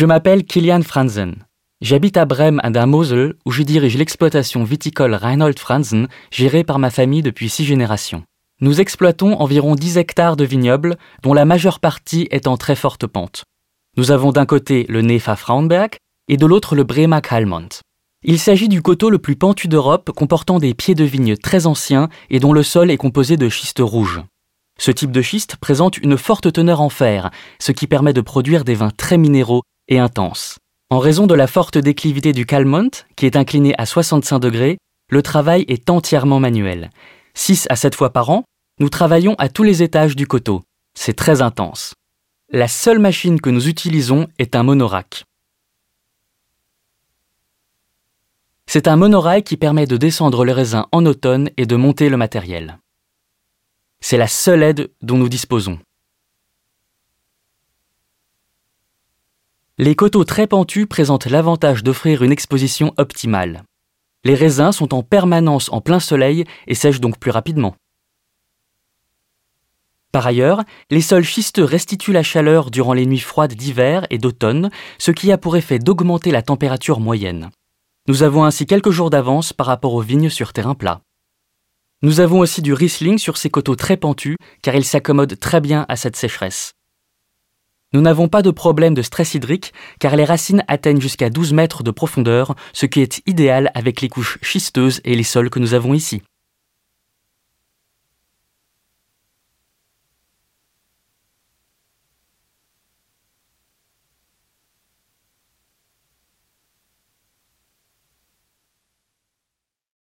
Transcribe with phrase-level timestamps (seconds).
[0.00, 1.44] Je m'appelle Kilian Franzen.
[1.82, 6.88] J'habite à Brême, à Mosel, où je dirige l'exploitation viticole Reinhold Franzen, gérée par ma
[6.88, 8.22] famille depuis six générations.
[8.62, 13.06] Nous exploitons environ 10 hectares de vignobles, dont la majeure partie est en très forte
[13.06, 13.44] pente.
[13.98, 15.96] Nous avons d'un côté le Nefa Frauenberg
[16.28, 17.68] et de l'autre le Brema Kalmont.
[18.24, 22.08] Il s'agit du coteau le plus pentu d'Europe comportant des pieds de vigne très anciens
[22.30, 24.22] et dont le sol est composé de schiste rouge.
[24.78, 28.64] Ce type de schiste présente une forte teneur en fer, ce qui permet de produire
[28.64, 30.58] des vins très minéraux et intense.
[30.88, 34.78] En raison de la forte déclivité du Calmont, qui est incliné à 65 degrés,
[35.10, 36.90] le travail est entièrement manuel.
[37.34, 38.44] 6 à 7 fois par an,
[38.78, 40.62] nous travaillons à tous les étages du coteau.
[40.94, 41.94] C'est très intense.
[42.50, 45.24] La seule machine que nous utilisons est un monorack.
[48.66, 52.16] C'est un monorail qui permet de descendre le raisin en automne et de monter le
[52.16, 52.78] matériel.
[54.00, 55.78] C'est la seule aide dont nous disposons.
[59.82, 63.62] Les coteaux très pentus présentent l'avantage d'offrir une exposition optimale.
[64.24, 67.74] Les raisins sont en permanence en plein soleil et sèchent donc plus rapidement.
[70.12, 74.68] Par ailleurs, les sols schisteux restituent la chaleur durant les nuits froides d'hiver et d'automne,
[74.98, 77.48] ce qui a pour effet d'augmenter la température moyenne.
[78.06, 81.00] Nous avons ainsi quelques jours d'avance par rapport aux vignes sur terrain plat.
[82.02, 85.86] Nous avons aussi du Riesling sur ces coteaux très pentus, car il s'accommode très bien
[85.88, 86.74] à cette sécheresse.
[87.92, 91.82] Nous n'avons pas de problème de stress hydrique car les racines atteignent jusqu'à 12 mètres
[91.82, 95.74] de profondeur, ce qui est idéal avec les couches schisteuses et les sols que nous
[95.74, 96.22] avons ici.